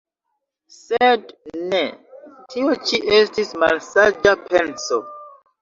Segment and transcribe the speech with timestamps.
[0.75, 1.27] Sed
[1.73, 1.81] ne,
[2.55, 5.03] tio ĉi estis malsaĝa penso.